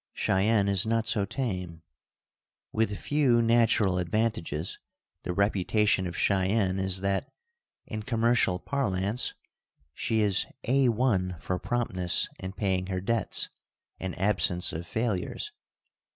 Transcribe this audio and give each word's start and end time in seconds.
Cheyenne 0.15 0.67
is 0.67 0.87
not 0.87 1.05
so 1.05 1.25
tame. 1.25 1.83
With 2.71 2.97
few 2.97 3.39
natural 3.39 3.99
advantages 3.99 4.79
the 5.21 5.31
reputation 5.31 6.07
of 6.07 6.17
Cheyenne 6.17 6.79
is 6.79 7.01
that, 7.01 7.29
in 7.85 8.01
commercial 8.01 8.57
parlance, 8.57 9.35
she 9.93 10.21
is 10.21 10.47
"A 10.63 10.89
1" 10.89 11.35
for 11.39 11.59
promptness 11.59 12.29
in 12.39 12.53
paying 12.53 12.87
her 12.87 12.99
debts 12.99 13.49
and 13.99 14.17
absence 14.17 14.73
of 14.73 14.87
failures. 14.87 15.51